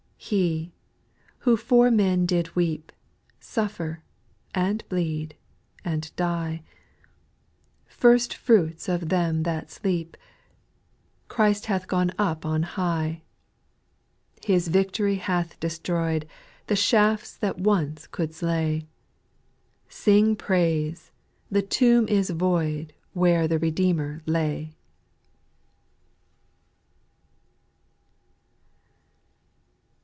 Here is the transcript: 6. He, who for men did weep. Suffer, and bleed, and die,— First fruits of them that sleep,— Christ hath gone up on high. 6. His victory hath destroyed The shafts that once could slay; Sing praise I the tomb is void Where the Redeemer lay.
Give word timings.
6. 0.23 0.29
He, 0.29 0.71
who 1.39 1.57
for 1.57 1.89
men 1.91 2.25
did 2.27 2.55
weep. 2.55 2.91
Suffer, 3.41 4.01
and 4.53 4.87
bleed, 4.87 5.35
and 5.83 6.15
die,— 6.15 6.61
First 7.87 8.33
fruits 8.35 8.87
of 8.87 9.09
them 9.09 9.41
that 9.43 9.69
sleep,— 9.71 10.15
Christ 11.27 11.65
hath 11.65 11.85
gone 11.87 12.11
up 12.19 12.45
on 12.45 12.63
high. 12.63 13.23
6. 14.35 14.45
His 14.45 14.67
victory 14.69 15.15
hath 15.15 15.59
destroyed 15.59 16.25
The 16.67 16.75
shafts 16.77 17.35
that 17.37 17.57
once 17.59 18.05
could 18.07 18.33
slay; 18.33 18.85
Sing 19.89 20.35
praise 20.37 21.11
I 21.49 21.55
the 21.55 21.61
tomb 21.63 22.07
is 22.07 22.29
void 22.29 22.93
Where 23.13 23.47
the 23.49 23.57
Redeemer 23.59 24.21
lay. 24.27 24.75